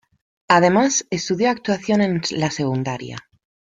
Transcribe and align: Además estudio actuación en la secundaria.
Además 0.47 1.05
estudio 1.11 1.51
actuación 1.51 2.01
en 2.01 2.21
la 2.31 2.49
secundaria. 2.49 3.17